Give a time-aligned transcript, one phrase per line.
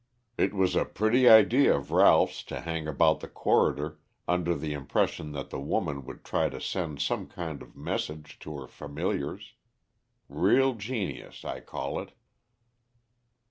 [0.35, 5.31] It was a pretty idea of Ralph's to hang about the corridor under the impression
[5.33, 9.53] that the woman would try to send some kind of message to her familiars.
[10.27, 12.13] Real genius, I call it."